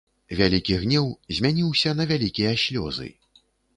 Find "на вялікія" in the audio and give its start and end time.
1.99-2.57